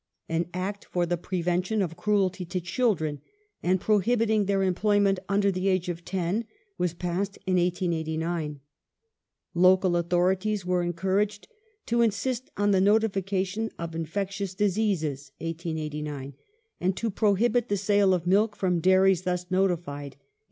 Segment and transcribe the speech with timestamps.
[0.27, 3.21] An Act for the prevention of cruelty to children
[3.61, 6.45] and prohibiting their employment under the age of ten
[6.79, 8.61] was passed in 1889;
[9.53, 11.47] local authorities were encouraged
[11.85, 16.33] to insist on the notifica tion of infectious diseases (1889)
[16.81, 20.17] and to prohibit the sale of milk from dairies thus notified (1890).